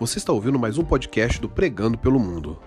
Você 0.00 0.16
está 0.16 0.32
ouvindo 0.32 0.58
mais 0.58 0.78
um 0.78 0.82
podcast 0.82 1.38
do 1.38 1.46
Pregando 1.46 1.98
pelo 1.98 2.18
Mundo. 2.18 2.58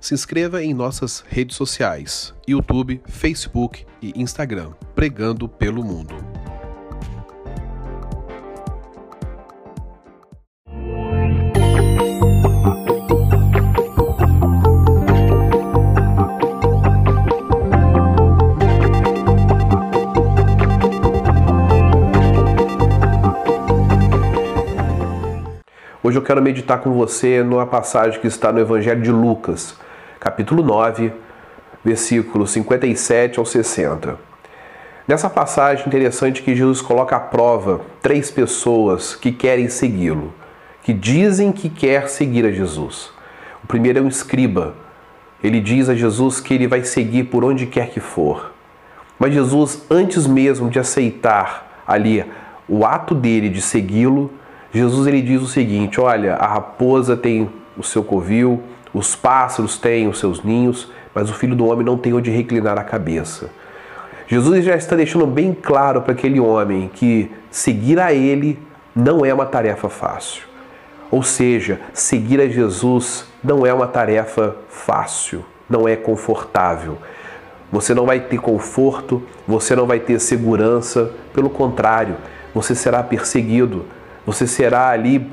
Se 0.00 0.14
inscreva 0.14 0.62
em 0.62 0.72
nossas 0.72 1.24
redes 1.28 1.56
sociais: 1.56 2.32
YouTube, 2.46 3.02
Facebook 3.06 3.84
e 4.00 4.12
Instagram. 4.14 4.70
Pregando 4.94 5.48
pelo 5.48 5.82
Mundo. 5.82 6.14
Hoje 26.06 26.18
eu 26.18 26.22
quero 26.22 26.40
meditar 26.40 26.78
com 26.78 26.92
você 26.92 27.42
numa 27.42 27.66
passagem 27.66 28.20
que 28.20 28.28
está 28.28 28.52
no 28.52 28.60
Evangelho 28.60 29.02
de 29.02 29.10
Lucas, 29.10 29.76
capítulo 30.20 30.62
9, 30.62 31.12
versículos 31.84 32.52
57 32.52 33.40
ao 33.40 33.44
60. 33.44 34.16
Nessa 35.08 35.28
passagem 35.28 35.84
interessante 35.84 36.44
que 36.44 36.54
Jesus 36.54 36.80
coloca 36.80 37.16
à 37.16 37.18
prova 37.18 37.80
três 38.00 38.30
pessoas 38.30 39.16
que 39.16 39.32
querem 39.32 39.68
segui-lo, 39.68 40.32
que 40.84 40.92
dizem 40.92 41.50
que 41.50 41.68
quer 41.68 42.08
seguir 42.08 42.46
a 42.46 42.52
Jesus. 42.52 43.10
O 43.64 43.66
primeiro 43.66 43.98
é 43.98 44.02
um 44.02 44.06
escriba. 44.06 44.74
Ele 45.42 45.60
diz 45.60 45.88
a 45.88 45.94
Jesus 45.96 46.38
que 46.38 46.54
ele 46.54 46.68
vai 46.68 46.84
seguir 46.84 47.24
por 47.24 47.42
onde 47.42 47.66
quer 47.66 47.90
que 47.90 47.98
for. 47.98 48.52
Mas 49.18 49.34
Jesus, 49.34 49.84
antes 49.90 50.24
mesmo 50.24 50.70
de 50.70 50.78
aceitar 50.78 51.82
ali 51.84 52.24
o 52.68 52.86
ato 52.86 53.12
dele 53.12 53.48
de 53.48 53.60
segui-lo, 53.60 54.30
Jesus 54.76 55.06
ele 55.06 55.22
diz 55.22 55.40
o 55.40 55.46
seguinte: 55.46 55.98
olha, 55.98 56.34
a 56.34 56.46
raposa 56.46 57.16
tem 57.16 57.48
o 57.78 57.82
seu 57.82 58.04
covil, 58.04 58.62
os 58.92 59.16
pássaros 59.16 59.78
têm 59.78 60.06
os 60.06 60.18
seus 60.18 60.42
ninhos, 60.42 60.92
mas 61.14 61.30
o 61.30 61.34
filho 61.34 61.56
do 61.56 61.64
homem 61.64 61.84
não 61.84 61.96
tem 61.96 62.12
onde 62.12 62.30
reclinar 62.30 62.78
a 62.78 62.84
cabeça. 62.84 63.50
Jesus 64.28 64.64
já 64.64 64.76
está 64.76 64.94
deixando 64.94 65.26
bem 65.26 65.54
claro 65.54 66.02
para 66.02 66.12
aquele 66.12 66.38
homem 66.38 66.90
que 66.92 67.30
seguir 67.50 67.98
a 67.98 68.12
ele 68.12 68.58
não 68.94 69.24
é 69.24 69.32
uma 69.32 69.46
tarefa 69.46 69.88
fácil. 69.88 70.44
Ou 71.10 71.22
seja, 71.22 71.80
seguir 71.94 72.40
a 72.40 72.48
Jesus 72.48 73.26
não 73.42 73.64
é 73.64 73.72
uma 73.72 73.86
tarefa 73.86 74.56
fácil, 74.68 75.42
não 75.70 75.88
é 75.88 75.96
confortável. 75.96 76.98
Você 77.72 77.94
não 77.94 78.04
vai 78.04 78.20
ter 78.20 78.38
conforto, 78.38 79.22
você 79.46 79.74
não 79.74 79.86
vai 79.86 80.00
ter 80.00 80.20
segurança, 80.20 81.12
pelo 81.32 81.48
contrário, 81.48 82.16
você 82.52 82.74
será 82.74 83.02
perseguido, 83.02 83.86
você 84.26 84.46
será 84.46 84.88
ali 84.88 85.30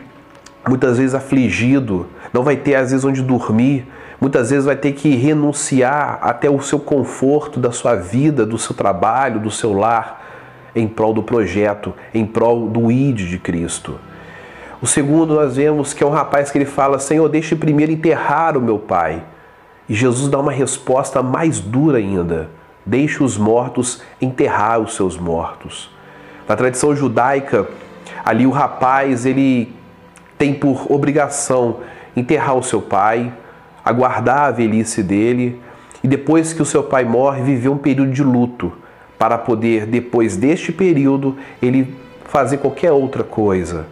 muitas 0.68 0.98
vezes 0.98 1.16
afligido, 1.16 2.08
não 2.32 2.44
vai 2.44 2.56
ter 2.56 2.76
às 2.76 2.92
vezes 2.92 3.04
onde 3.04 3.22
dormir, 3.22 3.86
muitas 4.22 4.52
vezes 4.52 4.66
vai 4.66 4.76
ter 4.76 4.94
que 4.94 5.16
renunciar 5.16 6.20
até 6.22 6.50
o 6.50 6.62
seu 6.62 6.80
conforto 6.80 7.60
da 7.60 7.72
sua 7.72 7.96
vida, 7.96 8.46
do 8.46 8.58
seu 8.58 8.76
trabalho, 8.76 9.40
do 9.40 9.52
seu 9.52 9.74
lar, 9.74 10.24
em 10.76 10.88
prol 10.88 11.14
do 11.14 11.22
projeto, 11.22 11.94
em 12.14 12.26
prol 12.26 12.68
do 12.68 12.92
ID 12.92 13.28
de 13.28 13.38
Cristo. 13.38 14.00
O 14.82 14.88
segundo 14.88 15.36
nós 15.36 15.56
vemos 15.56 15.94
que 15.94 16.04
é 16.04 16.08
um 16.08 16.12
rapaz 16.12 16.52
que 16.52 16.58
ele 16.58 16.66
fala: 16.66 17.00
Senhor, 17.00 17.28
deixe 17.30 17.56
primeiro 17.56 17.92
enterrar 17.92 18.58
o 18.58 18.62
meu 18.62 18.80
pai. 18.80 19.24
E 19.88 19.94
Jesus 19.94 20.30
dá 20.30 20.40
uma 20.40 20.52
resposta 20.52 21.22
mais 21.22 21.60
dura 21.60 21.98
ainda: 21.98 22.50
Deixe 22.86 23.24
os 23.24 23.38
mortos 23.38 24.02
enterrar 24.22 24.80
os 24.80 24.96
seus 24.96 25.18
mortos. 25.18 25.90
Na 26.48 26.56
tradição 26.56 26.96
judaica, 26.96 27.68
Ali 28.24 28.46
o 28.46 28.52
rapaz, 28.52 29.26
ele 29.26 29.74
tem 30.38 30.54
por 30.54 30.92
obrigação 30.92 31.78
enterrar 32.16 32.56
o 32.56 32.64
seu 32.64 32.82
pai, 32.82 33.34
aguardar 33.84 34.44
a 34.44 34.52
velhice 34.52 35.04
dele 35.04 35.60
e 36.04 36.08
depois 36.08 36.54
que 36.54 36.62
o 36.62 36.66
seu 36.66 36.84
pai 36.84 37.04
morre, 37.04 37.42
viver 37.42 37.70
um 37.70 37.78
período 37.78 38.12
de 38.12 38.24
luto 38.24 38.72
para 39.18 39.38
poder 39.38 39.86
depois 39.86 40.36
deste 40.36 40.72
período 40.72 41.38
ele 41.62 41.96
fazer 42.26 42.58
qualquer 42.58 42.92
outra 42.92 43.24
coisa. 43.24 43.86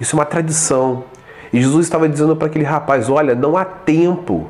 Isso 0.00 0.16
é 0.16 0.18
uma 0.18 0.24
tradição. 0.24 1.04
E 1.52 1.60
Jesus 1.60 1.86
estava 1.86 2.08
dizendo 2.08 2.34
para 2.34 2.46
aquele 2.48 2.64
rapaz: 2.64 3.08
"Olha, 3.08 3.34
não 3.34 3.56
há 3.56 3.64
tempo. 3.64 4.48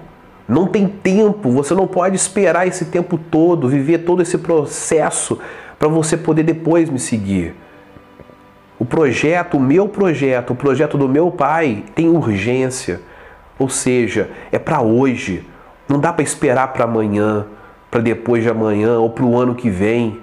Não 0.49 0.67
tem 0.67 0.87
tempo, 0.87 1.51
você 1.51 1.73
não 1.73 1.87
pode 1.87 2.17
esperar 2.17 2.67
esse 2.67 2.87
tempo 2.87 3.17
todo, 3.17 3.69
viver 3.69 3.99
todo 3.99 4.21
esse 4.21 4.37
processo 4.39 5.39
para 5.79 5.89
você 5.89 6.17
poder 6.17 6.43
depois 6.43 6.91
me 6.91 6.99
seguir. 6.99 7.55
O 8.83 8.85
projeto, 8.85 9.59
o 9.59 9.61
meu 9.61 9.87
projeto, 9.87 10.51
o 10.51 10.57
projeto 10.57 10.99
do 10.99 11.09
meu 11.09 11.31
pai 11.31 11.85
tem 11.95 12.09
urgência. 12.09 13.01
Ou 13.57 13.69
seja, 13.69 14.29
é 14.51 14.59
para 14.59 14.81
hoje. 14.81 15.47
Não 15.89 16.01
dá 16.01 16.13
para 16.13 16.25
esperar 16.25 16.73
para 16.73 16.83
amanhã, 16.83 17.47
para 17.89 18.01
depois 18.01 18.43
de 18.43 18.49
amanhã 18.49 18.99
ou 18.99 19.09
para 19.09 19.25
o 19.25 19.39
ano 19.39 19.55
que 19.55 19.71
vem. 19.71 20.19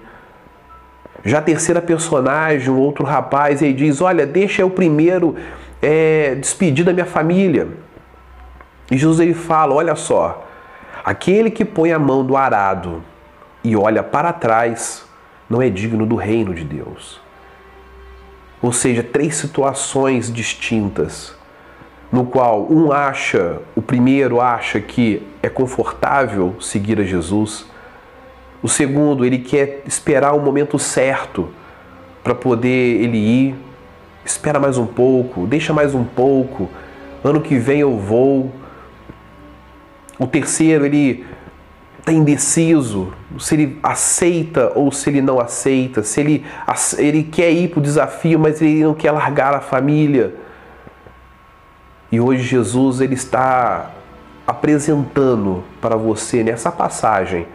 Já 1.24 1.38
a 1.38 1.42
terceira 1.42 1.82
personagem, 1.82 2.70
um 2.70 2.78
outro 2.78 3.06
rapaz, 3.06 3.62
ele 3.62 3.72
diz: 3.72 4.02
Olha, 4.02 4.26
deixa 4.26 4.62
eu 4.62 4.70
primeiro 4.70 5.38
é, 5.82 6.36
despedir 6.36 6.84
da 6.84 6.92
minha 6.92 7.06
família. 7.06 7.66
E 8.92 8.98
Jesus 8.98 9.22
ele 9.22 9.34
fala: 9.34 9.74
Olha 9.74 9.96
só, 9.96 10.46
aquele 11.06 11.50
que 11.50 11.64
põe 11.64 11.94
a 11.94 11.98
mão 11.98 12.26
do 12.26 12.36
arado 12.36 13.02
e 13.64 13.74
olha 13.78 14.04
para 14.04 14.34
trás 14.34 15.06
não 15.50 15.62
é 15.62 15.70
digno 15.70 16.06
do 16.06 16.18
reino 16.18 16.54
de 16.54 16.66
Deus. 16.66 17.29
Ou 18.62 18.72
seja, 18.72 19.02
três 19.02 19.36
situações 19.36 20.32
distintas, 20.32 21.34
no 22.12 22.26
qual 22.26 22.68
um 22.72 22.92
acha, 22.92 23.60
o 23.76 23.82
primeiro 23.82 24.42
acha 24.42 24.80
que 24.80 25.26
é 25.42 25.48
confortável 25.48 26.56
seguir 26.60 27.00
a 27.00 27.04
Jesus, 27.04 27.66
o 28.62 28.68
segundo, 28.68 29.24
ele 29.24 29.40
quer 29.40 29.84
esperar 29.86 30.34
o 30.34 30.40
momento 30.42 30.78
certo 30.78 31.50
para 32.22 32.36
poder 32.36 33.02
ele 33.02 33.18
ir, 33.18 33.56
espera 34.26 34.60
mais 34.60 34.78
um 34.78 34.86
pouco, 34.86 35.48
deixa 35.48 35.72
mais 35.72 35.96
um 35.96 36.04
pouco, 36.04 36.70
ano 37.24 37.40
que 37.40 37.58
vem 37.58 37.80
eu 37.80 37.98
vou. 37.98 38.52
O 40.20 40.28
terceiro, 40.28 40.86
ele 40.86 41.26
está 42.10 42.12
indeciso 42.12 43.14
se 43.38 43.56
ele 43.56 43.80
aceita 43.84 44.72
ou 44.76 44.92
se 44.92 45.10
ele 45.10 45.22
não 45.22 45.40
aceita, 45.40 46.02
se 46.02 46.20
ele, 46.20 46.46
ele 46.98 47.24
quer 47.24 47.52
ir 47.52 47.70
para 47.70 47.80
o 47.80 47.84
desafio, 47.84 48.40
mas 48.40 48.62
ele 48.62 48.84
não 48.84 48.96
quer 48.96 49.12
largar 49.12 49.54
a 49.54 49.62
família. 49.62 50.34
E 52.12 52.20
hoje 52.20 52.44
Jesus 52.44 53.00
ele 53.00 53.14
está 53.14 53.92
apresentando 54.48 55.64
para 55.80 55.96
você 55.96 56.44
nessa 56.44 56.72
passagem 56.72 57.46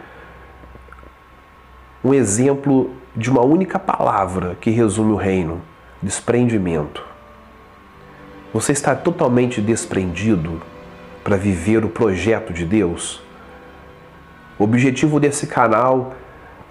um 2.01 2.13
exemplo 2.13 2.91
de 3.15 3.29
uma 3.29 3.41
única 3.41 3.77
palavra 3.77 4.55
que 4.61 4.69
resume 4.69 5.11
o 5.11 5.17
reino: 5.17 5.61
desprendimento. 6.01 7.03
Você 8.53 8.71
está 8.71 8.95
totalmente 8.95 9.59
desprendido 9.59 10.61
para 11.23 11.35
viver 11.35 11.83
o 11.83 11.89
projeto 11.89 12.53
de 12.53 12.63
Deus? 12.63 13.24
O 14.57 14.63
objetivo 14.63 15.19
desse 15.19 15.47
canal, 15.47 16.13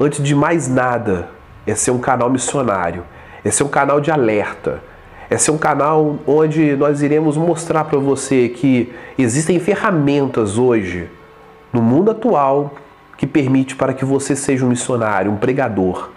antes 0.00 0.22
de 0.22 0.34
mais 0.34 0.69
nada, 0.69 1.28
é 1.67 1.75
ser 1.75 1.91
um 1.91 1.99
canal 1.99 2.31
missionário, 2.31 3.05
é 3.45 3.50
ser 3.50 3.62
um 3.62 3.69
canal 3.69 4.00
de 4.00 4.11
alerta, 4.11 4.83
é 5.28 5.37
ser 5.37 5.50
um 5.50 5.59
canal 5.59 6.17
onde 6.27 6.75
nós 6.77 7.03
iremos 7.03 7.37
mostrar 7.37 7.84
para 7.84 7.99
você 7.99 8.49
que 8.49 8.91
existem 9.19 9.61
ferramentas 9.61 10.56
hoje 10.56 11.11
no 11.71 11.83
mundo 11.83 12.11
atual 12.11 12.73
que 13.19 13.27
permite 13.27 13.77
para 13.77 13.93
que 13.93 14.05
você 14.05 14.34
seja 14.34 14.65
um 14.65 14.71
missionário, 14.71 15.31
um 15.31 15.37
pregador. 15.37 16.09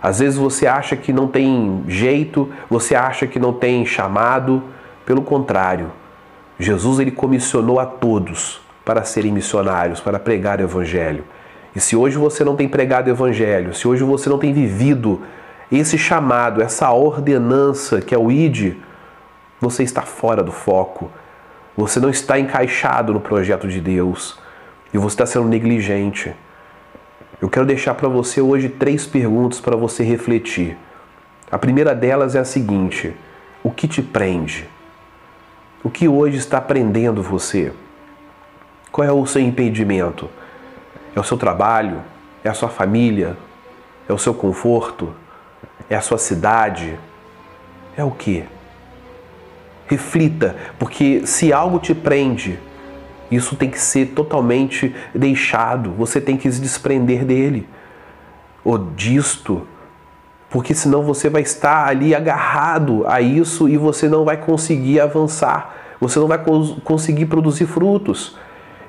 Às 0.00 0.20
vezes 0.20 0.38
você 0.38 0.68
acha 0.68 0.94
que 0.94 1.12
não 1.12 1.26
tem 1.26 1.82
jeito, 1.88 2.48
você 2.70 2.94
acha 2.94 3.26
que 3.26 3.40
não 3.40 3.52
tem 3.52 3.84
chamado, 3.84 4.62
pelo 5.04 5.22
contrário. 5.22 5.90
Jesus 6.60 7.00
ele 7.00 7.10
comissionou 7.10 7.80
a 7.80 7.86
todos 7.86 8.67
para 8.88 9.04
serem 9.04 9.30
missionários, 9.30 10.00
para 10.00 10.18
pregar 10.18 10.60
o 10.60 10.62
Evangelho. 10.62 11.22
E 11.76 11.80
se 11.80 11.94
hoje 11.94 12.16
você 12.16 12.42
não 12.42 12.56
tem 12.56 12.66
pregado 12.66 13.08
o 13.08 13.10
Evangelho, 13.10 13.74
se 13.74 13.86
hoje 13.86 14.02
você 14.02 14.30
não 14.30 14.38
tem 14.38 14.50
vivido 14.50 15.20
esse 15.70 15.98
chamado, 15.98 16.62
essa 16.62 16.90
ordenança 16.90 18.00
que 18.00 18.14
é 18.14 18.18
o 18.18 18.32
ID, 18.32 18.76
você 19.60 19.82
está 19.82 20.00
fora 20.00 20.42
do 20.42 20.52
foco. 20.52 21.10
Você 21.76 22.00
não 22.00 22.08
está 22.08 22.38
encaixado 22.38 23.12
no 23.12 23.20
projeto 23.20 23.68
de 23.68 23.78
Deus 23.78 24.38
e 24.90 24.96
você 24.96 25.12
está 25.12 25.26
sendo 25.26 25.48
negligente. 25.48 26.34
Eu 27.42 27.50
quero 27.50 27.66
deixar 27.66 27.92
para 27.92 28.08
você 28.08 28.40
hoje 28.40 28.70
três 28.70 29.06
perguntas 29.06 29.60
para 29.60 29.76
você 29.76 30.02
refletir. 30.02 30.78
A 31.50 31.58
primeira 31.58 31.94
delas 31.94 32.34
é 32.34 32.38
a 32.38 32.44
seguinte: 32.44 33.14
o 33.62 33.70
que 33.70 33.86
te 33.86 34.00
prende? 34.00 34.66
O 35.84 35.90
que 35.90 36.08
hoje 36.08 36.38
está 36.38 36.58
prendendo 36.58 37.22
você? 37.22 37.70
Qual 38.90 39.06
é 39.06 39.12
o 39.12 39.26
seu 39.26 39.42
impedimento? 39.42 40.28
É 41.14 41.20
o 41.20 41.24
seu 41.24 41.36
trabalho? 41.36 42.02
É 42.42 42.48
a 42.48 42.54
sua 42.54 42.68
família? 42.68 43.36
É 44.08 44.12
o 44.12 44.18
seu 44.18 44.32
conforto? 44.32 45.14
É 45.88 45.96
a 45.96 46.00
sua 46.00 46.18
cidade? 46.18 46.98
É 47.96 48.04
o 48.04 48.10
que? 48.10 48.44
Reflita, 49.86 50.54
porque 50.78 51.26
se 51.26 51.52
algo 51.52 51.78
te 51.78 51.94
prende, 51.94 52.58
isso 53.30 53.56
tem 53.56 53.70
que 53.70 53.80
ser 53.80 54.06
totalmente 54.08 54.94
deixado, 55.14 55.92
você 55.92 56.20
tem 56.20 56.36
que 56.36 56.50
se 56.50 56.60
desprender 56.60 57.24
dele 57.24 57.68
ou 58.64 58.78
disto, 58.78 59.66
porque 60.50 60.74
senão 60.74 61.02
você 61.02 61.28
vai 61.28 61.42
estar 61.42 61.88
ali 61.88 62.14
agarrado 62.14 63.06
a 63.06 63.20
isso 63.20 63.68
e 63.68 63.76
você 63.76 64.08
não 64.08 64.24
vai 64.24 64.36
conseguir 64.36 65.00
avançar, 65.00 65.74
você 66.00 66.18
não 66.18 66.26
vai 66.26 66.38
conseguir 66.84 67.26
produzir 67.26 67.66
frutos. 67.66 68.36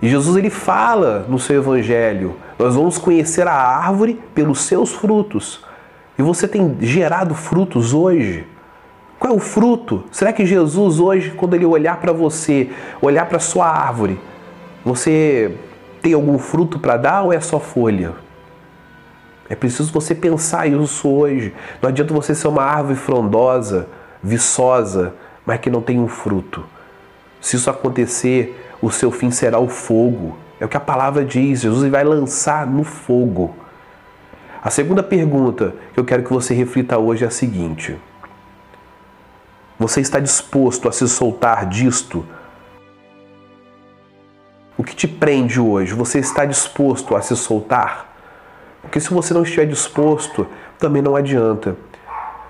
E 0.01 0.07
Jesus 0.07 0.38
ele 0.38 0.50
fala 0.50 1.25
no 1.28 1.40
seu 1.40 1.57
evangelho: 1.57 2.36
nós 2.57 2.75
vamos 2.75 2.98
conhecer 2.98 3.48
a 3.48 3.54
árvore 3.54 4.19
pelos 4.34 4.62
seus 4.62 4.92
frutos. 4.92 5.63
E 6.18 6.22
você 6.22 6.48
tem 6.48 6.78
gerado 6.80 7.34
frutos 7.36 7.94
hoje? 7.94 8.46
Qual 9.19 9.34
é 9.34 9.36
o 9.36 9.40
fruto? 9.40 10.06
Será 10.12 10.31
que 10.31 10.46
Jesus 10.46 11.00
hoje, 11.00 11.31
quando 11.31 11.54
ele 11.54 11.66
olhar 11.66 12.00
para 12.00 12.13
você, 12.13 12.69
olhar 13.01 13.25
para 13.28 13.40
sua 13.40 13.68
árvore, 13.68 14.19
você 14.84 15.56
tem 16.01 16.13
algum 16.13 16.38
fruto 16.38 16.80
para 16.80 16.96
dar 16.96 17.24
ou 17.24 17.34
é 17.34 17.40
só 17.42 17.60
folha? 17.60 18.13
É 19.50 19.56
preciso 19.56 19.92
você 19.92 20.16
pensar 20.16 20.68
isso 20.68 21.10
hoje. 21.10 21.54
Não 21.81 21.90
adianta 21.90 22.13
você 22.13 22.34
ser 22.34 22.48
uma 22.48 22.63
árvore 22.63 22.96
frondosa, 22.96 23.88
viçosa, 24.22 25.13
mas 25.46 25.60
que 25.60 25.69
não 25.69 25.81
tem 25.81 26.00
um 26.00 26.07
fruto. 26.07 26.63
Se 27.42 27.56
isso 27.56 27.69
acontecer, 27.69 28.69
o 28.81 28.89
seu 28.89 29.11
fim 29.11 29.31
será 29.31 29.59
o 29.59 29.67
fogo. 29.67 30.37
É 30.59 30.65
o 30.65 30.69
que 30.69 30.77
a 30.77 30.81
palavra 30.81 31.23
diz. 31.23 31.61
Jesus 31.61 31.89
vai 31.89 32.03
lançar 32.03 32.67
no 32.67 32.83
fogo. 32.83 33.55
A 34.61 34.69
segunda 34.69 35.01
pergunta 35.01 35.73
que 35.93 35.99
eu 35.99 36.05
quero 36.05 36.23
que 36.23 36.33
você 36.33 36.53
reflita 36.53 36.97
hoje 36.97 37.23
é 37.23 37.27
a 37.27 37.31
seguinte: 37.31 37.97
Você 39.77 40.01
está 40.01 40.19
disposto 40.19 40.87
a 40.89 40.91
se 40.91 41.07
soltar 41.07 41.65
disto? 41.65 42.25
O 44.77 44.83
que 44.83 44.95
te 44.95 45.07
prende 45.07 45.59
hoje? 45.59 45.93
Você 45.93 46.19
está 46.19 46.45
disposto 46.45 47.15
a 47.15 47.21
se 47.21 47.35
soltar? 47.35 48.09
Porque 48.81 48.99
se 48.99 49.13
você 49.13 49.33
não 49.33 49.43
estiver 49.43 49.65
disposto, 49.65 50.47
também 50.77 51.01
não 51.01 51.15
adianta. 51.15 51.75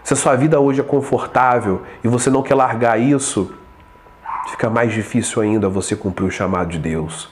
Se 0.03 0.13
a 0.13 0.15
sua 0.15 0.35
vida 0.35 0.59
hoje 0.59 0.79
é 0.79 0.83
confortável 0.83 1.83
e 2.03 2.07
você 2.07 2.29
não 2.29 2.41
quer 2.41 2.55
largar 2.55 2.99
isso, 2.99 3.53
fica 4.47 4.69
mais 4.69 4.93
difícil 4.93 5.41
ainda 5.41 5.67
você 5.69 5.95
cumprir 5.95 6.25
o 6.25 6.31
chamado 6.31 6.69
de 6.69 6.79
Deus. 6.79 7.29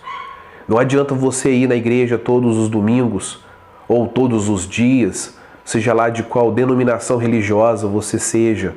Não 0.67 0.77
adianta 0.77 1.13
você 1.13 1.51
ir 1.51 1.67
na 1.67 1.75
igreja 1.75 2.17
todos 2.17 2.57
os 2.57 2.69
domingos 2.69 3.43
ou 3.87 4.07
todos 4.07 4.49
os 4.49 4.67
dias, 4.67 5.37
seja 5.63 5.93
lá 5.93 6.09
de 6.09 6.23
qual 6.23 6.51
denominação 6.51 7.17
religiosa 7.17 7.87
você 7.87 8.19
seja. 8.19 8.75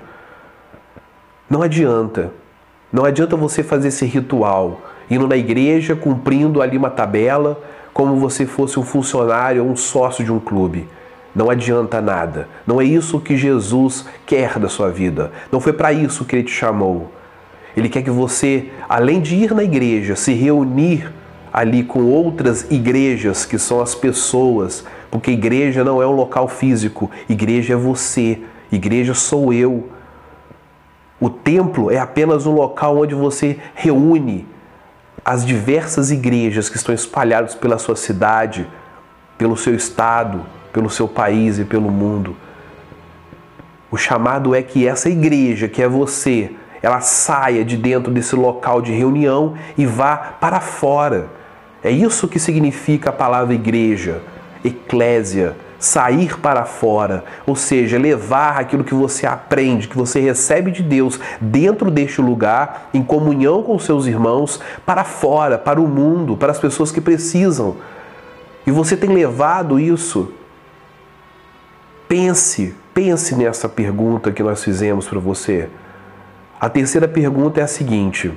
Não 1.48 1.62
adianta. 1.62 2.32
Não 2.92 3.04
adianta 3.04 3.36
você 3.36 3.62
fazer 3.62 3.88
esse 3.88 4.04
ritual, 4.04 4.80
indo 5.10 5.26
na 5.26 5.36
igreja, 5.36 5.94
cumprindo 5.96 6.62
ali 6.62 6.76
uma 6.76 6.90
tabela, 6.90 7.60
como 7.92 8.16
você 8.16 8.46
fosse 8.46 8.78
um 8.78 8.84
funcionário 8.84 9.64
ou 9.64 9.70
um 9.70 9.76
sócio 9.76 10.24
de 10.24 10.32
um 10.32 10.38
clube. 10.38 10.88
Não 11.34 11.50
adianta 11.50 12.00
nada. 12.00 12.48
Não 12.66 12.80
é 12.80 12.84
isso 12.84 13.20
que 13.20 13.36
Jesus 13.36 14.06
quer 14.26 14.58
da 14.58 14.68
sua 14.68 14.90
vida. 14.90 15.30
Não 15.50 15.60
foi 15.60 15.72
para 15.72 15.92
isso 15.92 16.24
que 16.24 16.36
ele 16.36 16.44
te 16.44 16.52
chamou. 16.52 17.10
Ele 17.76 17.88
quer 17.88 18.02
que 18.02 18.10
você, 18.10 18.70
além 18.88 19.20
de 19.20 19.36
ir 19.36 19.54
na 19.54 19.62
igreja, 19.62 20.16
se 20.16 20.32
reunir 20.32 21.12
ali 21.52 21.82
com 21.82 22.04
outras 22.04 22.70
igrejas, 22.70 23.44
que 23.44 23.58
são 23.58 23.80
as 23.80 23.94
pessoas, 23.94 24.84
porque 25.10 25.30
igreja 25.30 25.82
não 25.82 26.00
é 26.00 26.06
um 26.06 26.12
local 26.12 26.48
físico, 26.48 27.10
igreja 27.28 27.74
é 27.74 27.76
você, 27.76 28.40
igreja 28.70 29.14
sou 29.14 29.52
eu. 29.52 29.88
O 31.20 31.28
templo 31.28 31.90
é 31.90 31.98
apenas 31.98 32.46
um 32.46 32.52
local 32.52 32.98
onde 32.98 33.14
você 33.14 33.58
reúne 33.74 34.46
as 35.24 35.44
diversas 35.44 36.10
igrejas 36.10 36.68
que 36.68 36.76
estão 36.76 36.94
espalhadas 36.94 37.54
pela 37.54 37.78
sua 37.78 37.96
cidade, 37.96 38.66
pelo 39.36 39.56
seu 39.56 39.74
estado, 39.74 40.46
pelo 40.72 40.88
seu 40.88 41.06
país 41.06 41.58
e 41.58 41.64
pelo 41.64 41.90
mundo. 41.90 42.36
O 43.90 43.96
chamado 43.96 44.54
é 44.54 44.62
que 44.62 44.86
essa 44.86 45.10
igreja, 45.10 45.68
que 45.68 45.82
é 45.82 45.88
você, 45.88 46.52
ela 46.82 47.00
saia 47.00 47.64
de 47.64 47.76
dentro 47.76 48.12
desse 48.12 48.34
local 48.34 48.80
de 48.80 48.92
reunião 48.92 49.54
e 49.76 49.84
vá 49.84 50.16
para 50.16 50.60
fora. 50.60 51.28
É 51.82 51.90
isso 51.90 52.28
que 52.28 52.38
significa 52.38 53.10
a 53.10 53.12
palavra 53.12 53.54
igreja, 53.54 54.22
eclésia, 54.64 55.56
sair 55.78 56.38
para 56.38 56.66
fora, 56.66 57.24
ou 57.46 57.56
seja, 57.56 57.98
levar 57.98 58.60
aquilo 58.60 58.84
que 58.84 58.94
você 58.94 59.26
aprende, 59.26 59.88
que 59.88 59.96
você 59.96 60.20
recebe 60.20 60.70
de 60.70 60.82
Deus 60.82 61.18
dentro 61.40 61.90
deste 61.90 62.20
lugar, 62.20 62.90
em 62.92 63.02
comunhão 63.02 63.62
com 63.62 63.78
seus 63.78 64.06
irmãos, 64.06 64.60
para 64.84 65.04
fora, 65.04 65.56
para 65.56 65.80
o 65.80 65.88
mundo, 65.88 66.36
para 66.36 66.52
as 66.52 66.58
pessoas 66.58 66.92
que 66.92 67.00
precisam. 67.00 67.76
E 68.66 68.70
você 68.70 68.94
tem 68.94 69.10
levado 69.10 69.80
isso. 69.80 70.32
Pense, 72.06 72.74
pense 72.92 73.34
nessa 73.34 73.68
pergunta 73.68 74.30
que 74.30 74.42
nós 74.42 74.62
fizemos 74.62 75.08
para 75.08 75.18
você. 75.18 75.70
A 76.60 76.68
terceira 76.68 77.08
pergunta 77.08 77.58
é 77.58 77.62
a 77.62 77.66
seguinte: 77.66 78.30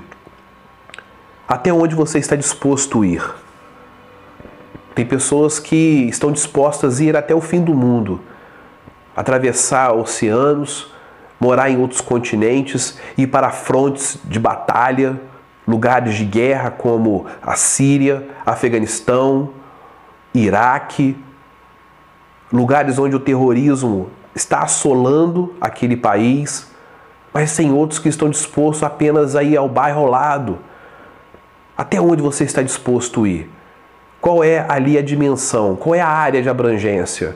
até 1.46 1.74
onde 1.74 1.94
você 1.94 2.20
está 2.20 2.38
disposto 2.38 3.02
a 3.02 3.06
ir? 3.06 3.36
Tem 4.96 5.06
pessoas 5.06 5.60
que 5.60 6.08
estão 6.08 6.32
dispostas 6.32 7.02
a 7.02 7.04
ir 7.04 7.18
até 7.18 7.36
o 7.36 7.42
fim 7.42 7.62
do 7.62 7.74
mundo, 7.74 8.22
atravessar 9.14 9.92
oceanos, 9.92 10.90
morar 11.38 11.70
em 11.70 11.78
outros 11.78 12.00
continentes, 12.00 12.98
ir 13.18 13.28
para 13.28 13.50
frontes 13.50 14.18
de 14.24 14.40
batalha, 14.40 15.20
lugares 15.68 16.16
de 16.16 16.24
guerra 16.24 16.72
como 16.72 17.26
a 17.42 17.58
Síria, 17.58 18.26
Afeganistão, 18.46 19.50
Iraque, 20.34 21.18
lugares 22.54 22.98
onde 22.98 23.18
o 23.18 23.20
terrorismo 23.20 24.10
está 24.34 24.62
assolando 24.62 25.54
aquele 25.60 25.98
país, 25.98 26.73
mas 27.34 27.56
tem 27.56 27.72
outros 27.72 28.00
que 28.00 28.08
estão 28.08 28.30
dispostos 28.30 28.84
apenas 28.84 29.36
a 29.36 29.42
ir 29.42 29.58
ao 29.58 29.68
bairro 29.68 30.02
ao 30.02 30.08
lado. 30.08 30.60
Até 31.76 32.00
onde 32.00 32.22
você 32.22 32.44
está 32.44 32.62
disposto 32.62 33.24
a 33.24 33.28
ir? 33.28 33.50
Qual 34.22 34.44
é 34.44 34.66
ali 34.70 34.98
a 34.98 35.02
dimensão? 35.02 35.76
Qual 35.76 35.96
é 35.96 36.00
a 36.00 36.08
área 36.08 36.42
de 36.42 36.48
abrangência? 36.48 37.36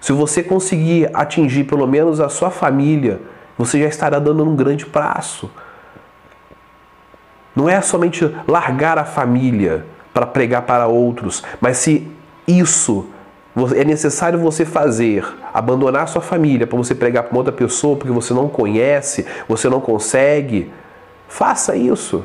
Se 0.00 0.12
você 0.12 0.42
conseguir 0.42 1.10
atingir 1.14 1.64
pelo 1.64 1.86
menos 1.86 2.20
a 2.20 2.28
sua 2.28 2.50
família, 2.50 3.20
você 3.56 3.80
já 3.80 3.88
estará 3.88 4.18
dando 4.18 4.44
um 4.44 4.54
grande 4.54 4.86
passo. 4.86 5.50
Não 7.56 7.68
é 7.68 7.80
somente 7.80 8.24
largar 8.46 8.98
a 8.98 9.04
família 9.04 9.84
para 10.12 10.26
pregar 10.26 10.62
para 10.62 10.86
outros, 10.86 11.42
mas 11.60 11.78
se 11.78 12.06
isso 12.46 13.06
é 13.76 13.84
necessário 13.84 14.38
você 14.38 14.64
fazer, 14.64 15.26
abandonar 15.52 16.08
sua 16.08 16.22
família 16.22 16.66
para 16.66 16.76
você 16.76 16.94
pregar 16.94 17.24
para 17.24 17.36
outra 17.36 17.52
pessoa 17.52 17.96
porque 17.96 18.12
você 18.12 18.32
não 18.32 18.48
conhece, 18.48 19.26
você 19.48 19.68
não 19.68 19.80
consegue, 19.80 20.70
faça 21.28 21.76
isso. 21.76 22.24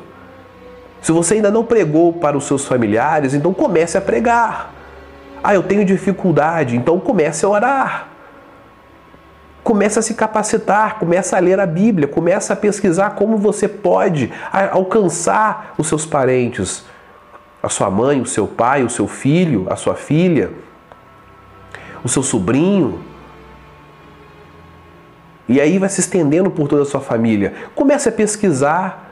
Se 1.01 1.11
você 1.11 1.35
ainda 1.35 1.51
não 1.51 1.63
pregou 1.63 2.13
para 2.13 2.35
os 2.35 2.45
seus 2.45 2.65
familiares, 2.65 3.33
então 3.33 3.53
comece 3.53 3.97
a 3.97 4.01
pregar. 4.01 4.73
Ah, 5.43 5.53
eu 5.53 5.61
tenho 5.61 5.85
dificuldade, 5.85 6.75
então 6.75 6.99
comece 6.99 7.45
a 7.45 7.49
orar. 7.49 8.07
Comece 9.63 9.99
a 9.99 10.01
se 10.01 10.15
capacitar, 10.15 10.97
comece 10.97 11.35
a 11.35 11.39
ler 11.39 11.59
a 11.59 11.65
Bíblia, 11.67 12.07
comece 12.07 12.51
a 12.51 12.55
pesquisar 12.55 13.11
como 13.11 13.37
você 13.37 13.67
pode 13.67 14.31
alcançar 14.71 15.75
os 15.77 15.87
seus 15.87 16.05
parentes, 16.05 16.85
a 17.61 17.69
sua 17.69 17.91
mãe, 17.91 18.21
o 18.21 18.25
seu 18.25 18.47
pai, 18.47 18.83
o 18.83 18.89
seu 18.89 19.07
filho, 19.07 19.67
a 19.69 19.75
sua 19.75 19.93
filha, 19.95 20.51
o 22.03 22.09
seu 22.09 22.23
sobrinho. 22.23 22.99
E 25.47 25.61
aí 25.61 25.77
vai 25.77 25.89
se 25.89 25.99
estendendo 25.99 26.49
por 26.49 26.67
toda 26.67 26.81
a 26.81 26.85
sua 26.85 27.01
família. 27.01 27.53
Comece 27.75 28.09
a 28.09 28.11
pesquisar, 28.11 29.05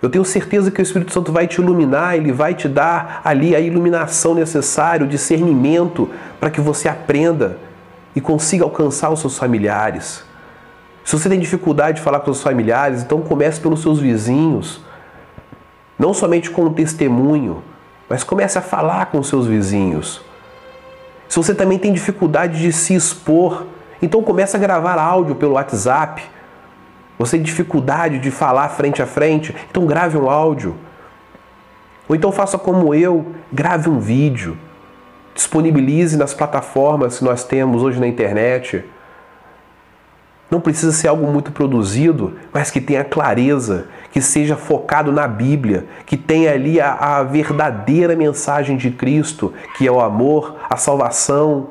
eu 0.00 0.08
tenho 0.08 0.24
certeza 0.24 0.70
que 0.70 0.80
o 0.80 0.82
Espírito 0.82 1.12
Santo 1.12 1.32
vai 1.32 1.46
te 1.46 1.60
iluminar, 1.60 2.16
ele 2.16 2.32
vai 2.32 2.54
te 2.54 2.68
dar 2.68 3.20
ali 3.24 3.54
a 3.54 3.60
iluminação 3.60 4.34
necessária, 4.34 5.04
o 5.04 5.08
discernimento 5.08 6.08
para 6.38 6.50
que 6.50 6.60
você 6.60 6.88
aprenda 6.88 7.58
e 8.14 8.20
consiga 8.20 8.64
alcançar 8.64 9.10
os 9.10 9.20
seus 9.20 9.36
familiares. 9.36 10.24
Se 11.04 11.18
você 11.18 11.28
tem 11.28 11.40
dificuldade 11.40 11.98
de 11.98 12.02
falar 12.02 12.20
com 12.20 12.30
os 12.30 12.38
seus 12.38 12.44
familiares, 12.44 13.02
então 13.02 13.20
comece 13.20 13.60
pelos 13.60 13.82
seus 13.82 13.98
vizinhos. 13.98 14.80
Não 15.98 16.14
somente 16.14 16.50
com 16.50 16.62
o 16.62 16.70
testemunho, 16.70 17.62
mas 18.08 18.24
comece 18.24 18.56
a 18.58 18.62
falar 18.62 19.06
com 19.06 19.18
os 19.18 19.28
seus 19.28 19.46
vizinhos. 19.46 20.22
Se 21.28 21.36
você 21.36 21.54
também 21.54 21.78
tem 21.78 21.92
dificuldade 21.92 22.58
de 22.58 22.72
se 22.72 22.94
expor, 22.94 23.66
então 24.02 24.22
comece 24.22 24.56
a 24.56 24.60
gravar 24.60 24.98
áudio 24.98 25.34
pelo 25.34 25.54
WhatsApp 25.54 26.22
você 27.20 27.36
tem 27.36 27.44
dificuldade 27.44 28.18
de 28.18 28.30
falar 28.30 28.66
frente 28.70 29.02
a 29.02 29.06
frente? 29.06 29.54
Então 29.70 29.84
grave 29.84 30.16
um 30.16 30.30
áudio. 30.30 30.74
Ou 32.08 32.16
então 32.16 32.32
faça 32.32 32.56
como 32.56 32.94
eu, 32.94 33.26
grave 33.52 33.90
um 33.90 34.00
vídeo. 34.00 34.56
Disponibilize 35.34 36.16
nas 36.16 36.32
plataformas 36.32 37.18
que 37.18 37.24
nós 37.24 37.44
temos 37.44 37.82
hoje 37.82 38.00
na 38.00 38.06
internet. 38.06 38.86
Não 40.50 40.62
precisa 40.62 40.92
ser 40.92 41.08
algo 41.08 41.30
muito 41.30 41.52
produzido, 41.52 42.38
mas 42.54 42.70
que 42.70 42.80
tenha 42.80 43.04
clareza, 43.04 43.88
que 44.10 44.22
seja 44.22 44.56
focado 44.56 45.12
na 45.12 45.28
Bíblia, 45.28 45.84
que 46.06 46.16
tenha 46.16 46.52
ali 46.52 46.80
a, 46.80 46.94
a 46.94 47.22
verdadeira 47.22 48.16
mensagem 48.16 48.78
de 48.78 48.90
Cristo, 48.90 49.52
que 49.76 49.86
é 49.86 49.92
o 49.92 50.00
amor, 50.00 50.56
a 50.70 50.76
salvação. 50.78 51.68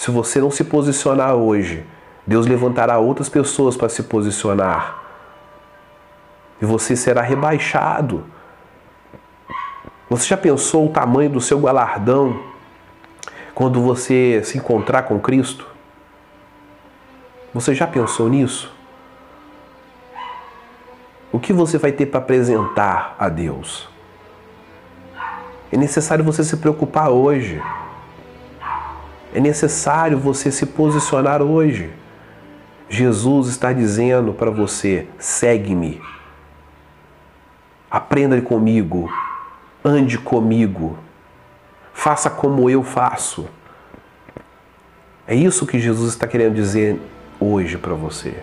Se 0.00 0.10
você 0.10 0.40
não 0.40 0.50
se 0.50 0.64
posicionar 0.64 1.34
hoje, 1.34 1.84
Deus 2.26 2.46
levantará 2.46 2.98
outras 2.98 3.28
pessoas 3.28 3.76
para 3.76 3.90
se 3.90 4.04
posicionar. 4.04 4.98
E 6.58 6.64
você 6.64 6.96
será 6.96 7.20
rebaixado. 7.20 8.24
Você 10.08 10.26
já 10.26 10.38
pensou 10.38 10.86
o 10.86 10.88
tamanho 10.88 11.28
do 11.28 11.38
seu 11.38 11.60
galardão 11.60 12.42
quando 13.54 13.82
você 13.82 14.40
se 14.42 14.56
encontrar 14.56 15.02
com 15.02 15.20
Cristo? 15.20 15.66
Você 17.52 17.74
já 17.74 17.86
pensou 17.86 18.26
nisso? 18.26 18.74
O 21.30 21.38
que 21.38 21.52
você 21.52 21.76
vai 21.76 21.92
ter 21.92 22.06
para 22.06 22.20
apresentar 22.20 23.16
a 23.18 23.28
Deus? 23.28 23.86
É 25.70 25.76
necessário 25.76 26.24
você 26.24 26.42
se 26.42 26.56
preocupar 26.56 27.10
hoje. 27.10 27.60
É 29.32 29.40
necessário 29.40 30.18
você 30.18 30.50
se 30.50 30.66
posicionar 30.66 31.40
hoje. 31.40 31.90
Jesus 32.88 33.48
está 33.48 33.72
dizendo 33.72 34.32
para 34.32 34.50
você: 34.50 35.06
segue-me. 35.18 36.00
Aprenda 37.90 38.40
comigo. 38.42 39.12
Ande 39.84 40.18
comigo. 40.18 40.98
Faça 41.92 42.28
como 42.28 42.68
eu 42.68 42.82
faço. 42.82 43.48
É 45.26 45.34
isso 45.34 45.66
que 45.66 45.78
Jesus 45.78 46.10
está 46.10 46.26
querendo 46.26 46.54
dizer 46.54 47.00
hoje 47.38 47.78
para 47.78 47.94
você. 47.94 48.34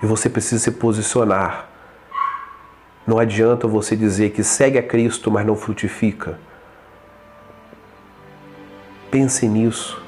E 0.00 0.06
você 0.06 0.28
precisa 0.28 0.62
se 0.62 0.70
posicionar. 0.70 1.68
Não 3.06 3.18
adianta 3.18 3.66
você 3.66 3.96
dizer 3.96 4.30
que 4.30 4.44
segue 4.44 4.78
a 4.78 4.82
Cristo, 4.82 5.30
mas 5.30 5.44
não 5.44 5.56
frutifica. 5.56 6.38
Pense 9.14 9.46
nisso. 9.46 10.02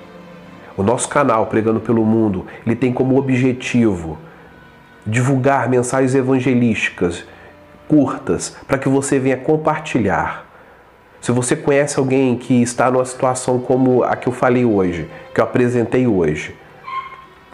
O 0.77 0.83
nosso 0.83 1.09
canal 1.09 1.47
Pregando 1.47 1.79
pelo 1.79 2.05
Mundo, 2.05 2.45
ele 2.67 2.75
tem 2.75 2.93
como 2.93 3.17
objetivo 3.17 4.19
divulgar 5.07 5.69
mensagens 5.69 6.13
evangelísticas 6.13 7.25
curtas 7.87 8.57
para 8.67 8.79
que 8.79 8.89
você 8.89 9.21
venha 9.21 9.37
compartilhar. 9.37 10.45
Se 11.21 11.31
você 11.31 11.55
conhece 11.55 12.01
alguém 12.01 12.37
que 12.37 12.61
está 12.61 12.91
numa 12.91 13.05
situação 13.05 13.61
como 13.61 14.03
a 14.03 14.17
que 14.17 14.27
eu 14.27 14.33
falei 14.33 14.65
hoje, 14.65 15.09
que 15.33 15.41
eu 15.41 15.45
apresentei 15.45 16.09
hoje, 16.09 16.57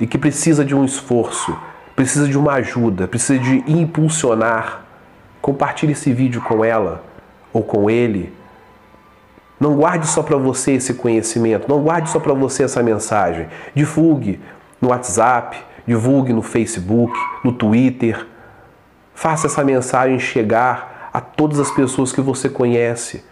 e 0.01 0.07
que 0.07 0.17
precisa 0.17 0.65
de 0.65 0.75
um 0.75 0.87
esforço, 0.87 1.55
precisa 1.95 2.27
de 2.27 2.39
uma 2.39 2.55
ajuda, 2.55 3.07
precisa 3.07 3.39
de 3.39 3.63
impulsionar, 3.71 4.87
compartilhe 5.43 5.93
esse 5.93 6.15
vídeo 6.15 6.41
com 6.41 6.65
ela 6.65 7.05
ou 7.53 7.63
com 7.63 7.91
ele. 7.91 8.33
Não 9.63 9.77
guarde 9.77 10.09
só 10.09 10.25
para 10.25 10.37
você 10.37 10.73
esse 10.73 10.93
conhecimento, 10.95 11.69
não 11.69 11.81
guarde 11.85 12.11
só 12.11 12.19
para 12.19 12.35
você 12.35 12.65
essa 12.65 12.83
mensagem. 12.83 13.47
Divulgue 13.73 14.41
no 14.81 14.89
WhatsApp, 14.89 15.57
divulgue 15.87 16.33
no 16.33 16.43
Facebook, 16.43 17.17
no 17.45 17.53
Twitter. 17.53 18.27
Faça 19.15 19.47
essa 19.47 19.63
mensagem 19.63 20.19
chegar 20.19 21.11
a 21.13 21.21
todas 21.21 21.61
as 21.61 21.71
pessoas 21.71 22.11
que 22.13 22.21
você 22.21 22.49
conhece. 22.49 23.23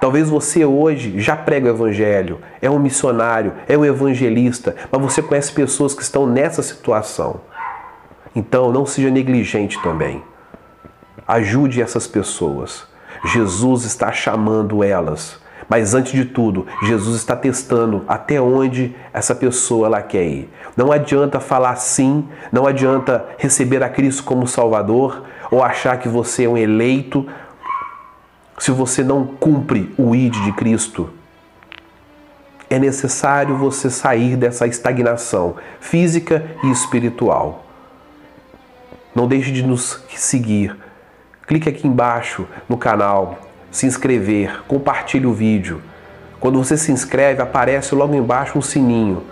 Talvez 0.00 0.30
você 0.30 0.64
hoje 0.64 1.20
já 1.20 1.36
prega 1.36 1.66
o 1.66 1.74
evangelho, 1.74 2.40
é 2.62 2.70
um 2.70 2.78
missionário, 2.78 3.52
é 3.68 3.76
um 3.76 3.84
evangelista, 3.84 4.74
mas 4.90 5.02
você 5.02 5.20
conhece 5.20 5.52
pessoas 5.52 5.92
que 5.92 6.00
estão 6.00 6.26
nessa 6.26 6.62
situação. 6.62 7.42
Então, 8.34 8.72
não 8.72 8.86
seja 8.86 9.10
negligente 9.10 9.78
também. 9.82 10.22
Ajude 11.28 11.82
essas 11.82 12.06
pessoas. 12.06 12.86
Jesus 13.26 13.84
está 13.84 14.10
chamando 14.10 14.82
elas. 14.82 15.44
Mas 15.68 15.94
antes 15.94 16.12
de 16.12 16.24
tudo, 16.24 16.66
Jesus 16.82 17.16
está 17.16 17.34
testando 17.34 18.04
até 18.06 18.40
onde 18.40 18.94
essa 19.12 19.34
pessoa 19.34 19.86
ela 19.86 20.02
quer 20.02 20.24
ir. 20.24 20.50
Não 20.76 20.92
adianta 20.92 21.40
falar 21.40 21.74
sim, 21.76 22.28
não 22.52 22.66
adianta 22.66 23.24
receber 23.38 23.82
a 23.82 23.88
Cristo 23.88 24.22
como 24.22 24.46
Salvador 24.46 25.24
ou 25.50 25.62
achar 25.62 25.98
que 25.98 26.08
você 26.08 26.44
é 26.44 26.48
um 26.48 26.56
eleito 26.56 27.26
se 28.58 28.70
você 28.70 29.02
não 29.02 29.26
cumpre 29.26 29.92
o 29.98 30.14
ID 30.14 30.34
de 30.44 30.52
Cristo. 30.52 31.10
É 32.68 32.78
necessário 32.78 33.56
você 33.56 33.90
sair 33.90 34.36
dessa 34.36 34.66
estagnação 34.66 35.56
física 35.80 36.44
e 36.64 36.70
espiritual. 36.70 37.64
Não 39.14 39.26
deixe 39.26 39.52
de 39.52 39.62
nos 39.62 40.04
seguir. 40.08 40.76
Clique 41.46 41.68
aqui 41.68 41.86
embaixo 41.86 42.46
no 42.68 42.76
canal, 42.76 43.38
se 43.76 43.84
inscrever, 43.84 44.62
compartilhe 44.66 45.26
o 45.26 45.34
vídeo. 45.34 45.82
Quando 46.40 46.56
você 46.56 46.78
se 46.78 46.90
inscreve, 46.90 47.42
aparece 47.42 47.94
logo 47.94 48.14
embaixo 48.14 48.58
um 48.58 48.62
sininho. 48.62 49.22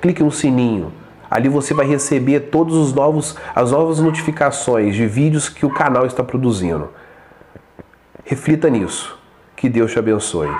Clique 0.00 0.24
no 0.24 0.32
sininho. 0.32 0.92
Ali 1.30 1.48
você 1.48 1.72
vai 1.72 1.86
receber 1.86 2.40
todos 2.50 2.76
os 2.76 2.92
novos 2.92 3.36
as 3.54 3.70
novas 3.70 4.00
notificações 4.00 4.96
de 4.96 5.06
vídeos 5.06 5.48
que 5.48 5.64
o 5.64 5.70
canal 5.70 6.04
está 6.04 6.24
produzindo. 6.24 6.90
Reflita 8.24 8.68
nisso. 8.68 9.16
Que 9.54 9.68
Deus 9.68 9.92
te 9.92 10.00
abençoe. 10.00 10.50